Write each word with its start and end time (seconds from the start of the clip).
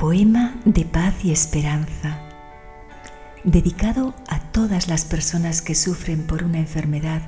Poema 0.00 0.58
de 0.64 0.86
paz 0.86 1.26
y 1.26 1.30
esperanza, 1.30 2.18
dedicado 3.44 4.14
a 4.30 4.40
todas 4.40 4.88
las 4.88 5.04
personas 5.04 5.60
que 5.60 5.74
sufren 5.74 6.26
por 6.26 6.42
una 6.42 6.56
enfermedad, 6.56 7.20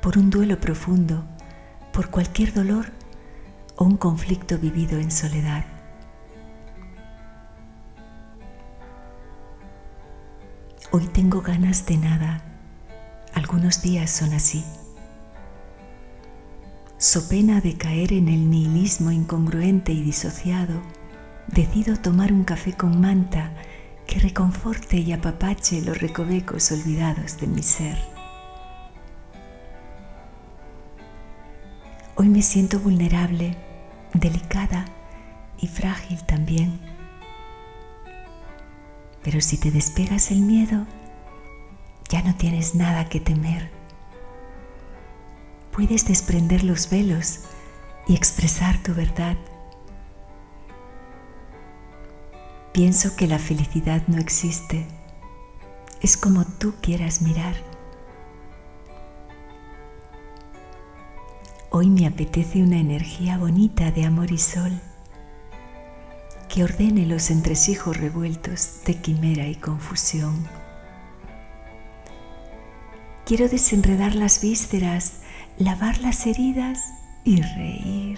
por 0.00 0.16
un 0.16 0.30
duelo 0.30 0.58
profundo, 0.58 1.22
por 1.92 2.08
cualquier 2.08 2.54
dolor 2.54 2.86
o 3.76 3.84
un 3.84 3.98
conflicto 3.98 4.56
vivido 4.56 4.98
en 4.98 5.10
soledad. 5.10 5.66
Hoy 10.92 11.04
tengo 11.08 11.42
ganas 11.42 11.84
de 11.84 11.98
nada. 11.98 12.42
Algunos 13.34 13.82
días 13.82 14.10
son 14.10 14.32
así. 14.32 14.64
So 16.96 17.28
pena 17.28 17.60
de 17.60 17.76
caer 17.76 18.14
en 18.14 18.30
el 18.30 18.48
nihilismo 18.48 19.10
incongruente 19.10 19.92
y 19.92 20.00
disociado, 20.00 20.80
decido 21.48 21.96
tomar 21.96 22.32
un 22.32 22.44
café 22.44 22.72
con 22.72 23.00
manta 23.00 23.52
que 24.06 24.18
reconforte 24.18 24.98
y 24.98 25.12
apapache 25.12 25.82
los 25.82 26.00
recovecos 26.00 26.72
olvidados 26.72 27.38
de 27.38 27.46
mi 27.46 27.62
ser. 27.62 27.98
Hoy 32.16 32.28
me 32.28 32.42
siento 32.42 32.78
vulnerable, 32.78 33.56
delicada 34.14 34.84
y 35.58 35.66
frágil 35.66 36.22
también 36.24 36.92
pero 39.22 39.40
si 39.40 39.56
te 39.56 39.70
despegas 39.70 40.30
el 40.30 40.40
miedo, 40.40 40.86
ya 42.08 42.22
no 42.22 42.34
tienes 42.34 42.74
nada 42.74 43.08
que 43.08 43.20
temer. 43.20 43.70
Puedes 45.70 46.06
desprender 46.06 46.64
los 46.64 46.90
velos 46.90 47.40
y 48.06 48.14
expresar 48.14 48.82
tu 48.82 48.94
verdad. 48.94 49.36
Pienso 52.72 53.16
que 53.16 53.26
la 53.26 53.38
felicidad 53.38 54.02
no 54.06 54.18
existe. 54.18 54.86
Es 56.00 56.16
como 56.16 56.44
tú 56.44 56.74
quieras 56.80 57.20
mirar. 57.20 57.54
Hoy 61.70 61.90
me 61.90 62.06
apetece 62.06 62.62
una 62.62 62.78
energía 62.78 63.36
bonita 63.36 63.90
de 63.90 64.04
amor 64.04 64.32
y 64.32 64.38
sol 64.38 64.80
que 66.48 66.64
ordene 66.64 67.06
los 67.06 67.30
entresijos 67.30 67.96
revueltos 67.96 68.80
de 68.84 68.94
quimera 69.00 69.46
y 69.46 69.54
confusión. 69.54 70.46
Quiero 73.24 73.48
desenredar 73.48 74.14
las 74.14 74.42
vísceras, 74.42 75.20
lavar 75.56 75.98
las 76.00 76.26
heridas 76.26 76.92
y 77.24 77.40
reír. 77.40 78.11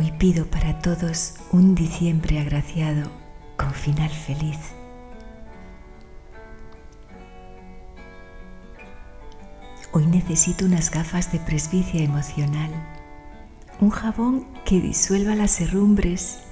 Hoy 0.00 0.12
pido 0.12 0.46
para 0.46 0.78
todos 0.78 1.34
un 1.52 1.74
diciembre 1.74 2.40
agraciado 2.40 3.10
con 3.58 3.70
final 3.74 4.08
feliz. 4.08 4.56
Hoy 9.92 10.06
necesito 10.06 10.64
unas 10.64 10.90
gafas 10.90 11.30
de 11.32 11.38
presbicia 11.38 12.02
emocional 12.02 12.70
un 13.82 13.90
jabón 13.90 14.46
que 14.64 14.80
disuelva 14.80 15.34
las 15.34 15.60
herrumbres, 15.60 16.44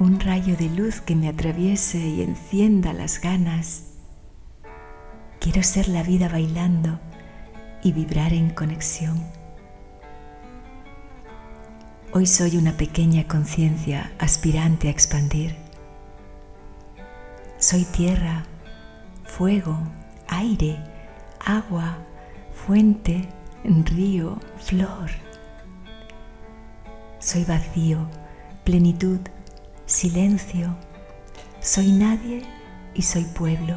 un 0.00 0.18
rayo 0.18 0.56
de 0.56 0.68
luz 0.68 1.00
que 1.00 1.14
me 1.14 1.28
atraviese 1.28 1.98
y 1.98 2.22
encienda 2.22 2.92
las 2.92 3.20
ganas. 3.20 3.92
Quiero 5.38 5.62
ser 5.62 5.86
la 5.86 6.02
vida 6.02 6.28
bailando 6.28 6.98
y 7.84 7.92
vibrar 7.92 8.32
en 8.32 8.50
conexión. 8.50 9.43
Hoy 12.16 12.28
soy 12.28 12.56
una 12.56 12.76
pequeña 12.76 13.26
conciencia 13.26 14.12
aspirante 14.20 14.86
a 14.86 14.92
expandir. 14.92 15.56
Soy 17.58 17.82
tierra, 17.86 18.44
fuego, 19.24 19.76
aire, 20.28 20.78
agua, 21.44 21.98
fuente, 22.52 23.28
río, 23.64 24.38
flor. 24.58 25.10
Soy 27.18 27.42
vacío, 27.42 28.06
plenitud, 28.62 29.18
silencio. 29.86 30.76
Soy 31.58 31.90
nadie 31.90 32.44
y 32.94 33.02
soy 33.02 33.24
pueblo. 33.24 33.76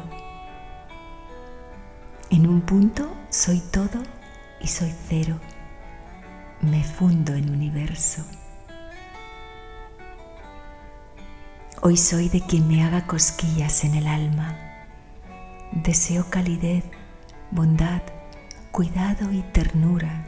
En 2.30 2.46
un 2.46 2.60
punto 2.60 3.12
soy 3.30 3.58
todo 3.72 4.00
y 4.60 4.68
soy 4.68 4.94
cero. 5.08 5.40
Me 6.60 6.82
fundo 6.82 7.34
en 7.34 7.50
universo. 7.50 8.24
Hoy 11.82 11.96
soy 11.96 12.28
de 12.28 12.40
quien 12.40 12.66
me 12.66 12.82
haga 12.82 13.06
cosquillas 13.06 13.84
en 13.84 13.94
el 13.94 14.06
alma. 14.06 14.56
Deseo 15.72 16.28
calidez, 16.30 16.84
bondad, 17.50 18.02
cuidado 18.72 19.32
y 19.32 19.42
ternura 19.52 20.24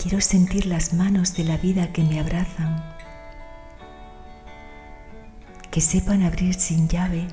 Quiero 0.00 0.20
sentir 0.20 0.66
las 0.66 0.94
manos 0.94 1.34
de 1.34 1.42
la 1.42 1.56
vida 1.56 1.92
que 1.92 2.04
me 2.04 2.20
abrazan, 2.20 2.82
que 5.72 5.80
sepan 5.80 6.22
abrir 6.22 6.54
sin 6.54 6.88
llave 6.88 7.26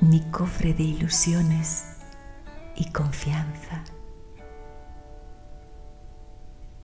mi 0.00 0.20
cofre 0.30 0.74
de 0.74 0.84
ilusiones 0.84 1.84
y 2.76 2.92
confianza. 2.92 3.82